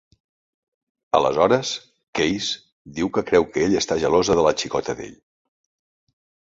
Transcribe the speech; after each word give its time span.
Aleshores, 1.19 1.73
Keys 2.21 2.49
diu 2.99 3.13
que 3.19 3.25
creu 3.31 3.49
que 3.53 3.67
ella 3.69 3.85
està 3.87 4.01
gelosa 4.07 4.41
de 4.43 4.51
la 4.51 4.59
"xicota" 4.65 4.99
d'ell. 5.01 5.19